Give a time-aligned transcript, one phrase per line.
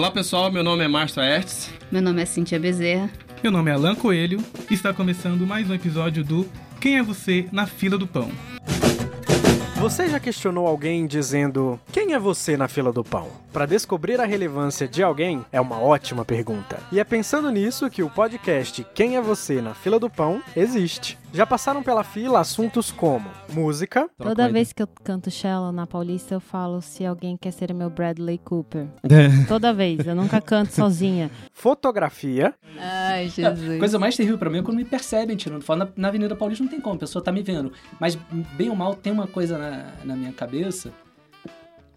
[0.00, 1.70] Olá pessoal, meu nome é Márcio Aertes.
[1.92, 3.10] Meu nome é Cintia Bezerra.
[3.42, 6.48] Meu nome é Alan Coelho e está começando mais um episódio do
[6.80, 8.32] Quem é Você na Fila do Pão.
[9.80, 13.28] Você já questionou alguém dizendo: Quem é você na fila do pão?
[13.50, 16.78] Para descobrir a relevância de alguém é uma ótima pergunta.
[16.92, 21.18] E é pensando nisso que o podcast Quem é você na fila do pão existe.
[21.32, 24.06] Já passaram pela fila assuntos como música.
[24.18, 27.88] Toda vez que eu canto Shallow na Paulista, eu falo se alguém quer ser meu
[27.88, 28.86] Bradley Cooper.
[29.48, 31.30] Toda vez, eu nunca canto sozinha.
[31.54, 32.52] Fotografia.
[33.10, 33.70] Ai, Jesus.
[33.70, 35.78] A coisa mais terrível pra mim é quando me percebem tirando foto.
[35.78, 37.72] Na, na Avenida Paulista não tem como, a pessoa tá me vendo.
[37.98, 38.16] Mas,
[38.56, 40.92] bem ou mal, tem uma coisa na, na minha cabeça.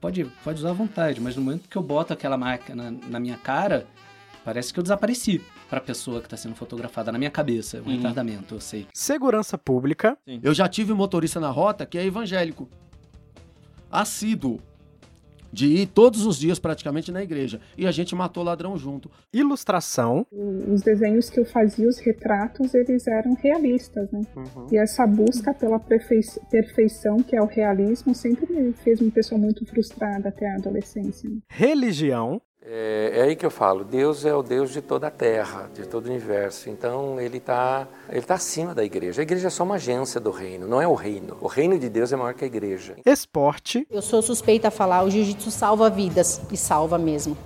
[0.00, 3.20] Pode, pode usar à vontade, mas no momento que eu boto aquela máquina na, na
[3.20, 3.86] minha cara,
[4.42, 7.76] parece que eu desapareci pra pessoa que tá sendo fotografada na minha cabeça.
[7.76, 8.86] É um retardamento, eu sei.
[8.94, 10.16] Segurança pública.
[10.42, 12.68] Eu já tive um motorista na rota que é evangélico.
[13.90, 14.60] Assíduo.
[15.52, 17.60] De ir todos os dias praticamente na igreja.
[17.76, 19.10] E a gente matou ladrão junto.
[19.32, 20.26] Ilustração.
[20.32, 24.20] Os desenhos que eu fazia, os retratos, eles eram realistas, né?
[24.70, 26.20] E essa busca pela perfei-
[26.50, 31.28] perfeição, que é o realismo, sempre me fez uma pessoa muito frustrada até a adolescência.
[31.28, 31.38] né?
[31.48, 32.40] Religião.
[32.62, 35.86] É, é aí que eu falo, Deus é o Deus de toda a terra, de
[35.86, 36.68] todo o universo.
[36.68, 39.22] Então ele está ele tá acima da igreja.
[39.22, 41.36] A igreja é só uma agência do reino, não é o reino.
[41.40, 42.96] O reino de Deus é maior que a igreja.
[43.04, 43.86] Esporte.
[43.90, 47.36] Eu sou suspeita a falar, o jiu-jitsu salva vidas e salva mesmo.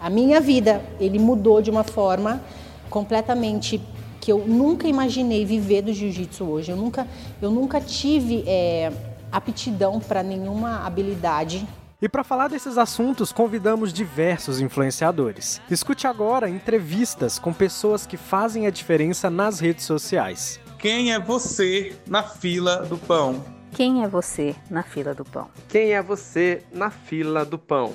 [0.00, 2.42] A minha vida, ele mudou de uma forma
[2.90, 3.80] completamente
[4.20, 6.72] que eu nunca imaginei viver do jiu-jitsu hoje.
[6.72, 7.06] Eu nunca,
[7.40, 8.92] eu nunca tive é,
[9.30, 11.66] aptidão para nenhuma habilidade.
[12.00, 15.62] E para falar desses assuntos, convidamos diversos influenciadores.
[15.70, 20.60] Escute agora entrevistas com pessoas que fazem a diferença nas redes sociais.
[20.78, 23.42] Quem é você na fila do pão?
[23.72, 25.48] Quem é você na fila do pão?
[25.70, 27.94] Quem é você na fila do pão?